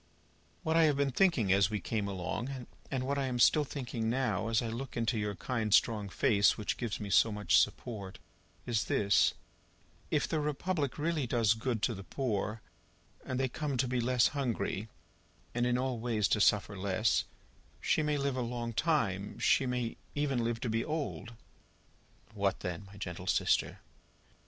"What 0.63 0.75
I 0.75 0.85
have 0.85 0.97
been 0.97 1.11
thinking 1.11 1.53
as 1.53 1.69
we 1.69 1.79
came 1.79 2.07
along, 2.07 2.65
and 2.89 3.05
what 3.05 3.19
I 3.19 3.27
am 3.27 3.37
still 3.37 3.63
thinking 3.63 4.09
now, 4.09 4.47
as 4.47 4.59
I 4.63 4.67
look 4.69 4.97
into 4.97 5.15
your 5.19 5.35
kind 5.35 5.71
strong 5.71 6.09
face 6.09 6.57
which 6.57 6.75
gives 6.77 6.99
me 6.99 7.11
so 7.11 7.31
much 7.31 7.59
support, 7.59 8.17
is 8.65 8.85
this: 8.85 9.35
If 10.09 10.27
the 10.27 10.39
Republic 10.39 10.97
really 10.97 11.27
does 11.27 11.53
good 11.53 11.83
to 11.83 11.93
the 11.93 12.03
poor, 12.03 12.61
and 13.23 13.39
they 13.39 13.47
come 13.47 13.77
to 13.77 13.87
be 13.87 14.01
less 14.01 14.29
hungry, 14.29 14.89
and 15.53 15.67
in 15.67 15.77
all 15.77 15.99
ways 15.99 16.27
to 16.29 16.41
suffer 16.41 16.75
less, 16.75 17.25
she 17.79 18.01
may 18.01 18.17
live 18.17 18.35
a 18.35 18.41
long 18.41 18.73
time: 18.73 19.37
she 19.37 19.67
may 19.67 19.97
even 20.15 20.43
live 20.43 20.59
to 20.61 20.67
be 20.71 20.83
old." 20.83 21.33
"What 22.33 22.61
then, 22.61 22.85
my 22.87 22.97
gentle 22.97 23.27
sister?" 23.27 23.81